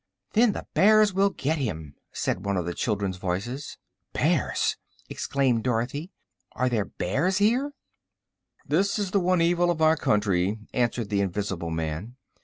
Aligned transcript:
"Then 0.33 0.53
the 0.53 0.65
bears 0.73 1.13
will 1.13 1.29
get 1.29 1.59
him," 1.59 1.93
said 2.11 2.43
one 2.43 2.57
of 2.57 2.65
the 2.65 2.73
children's 2.73 3.17
voices. 3.17 3.77
"Bears!" 4.13 4.75
exclaimed 5.09 5.63
Dorothy. 5.63 6.09
"Are 6.53 6.69
these 6.69 6.85
bears 6.97 7.37
here?" 7.37 7.73
"That 8.67 8.79
is 8.79 9.11
the 9.11 9.19
one 9.19 9.43
evil 9.43 9.69
of 9.69 9.79
our 9.79 9.95
country," 9.95 10.57
answered 10.73 11.09
the 11.09 11.21
invisible 11.21 11.69
man. 11.69 12.15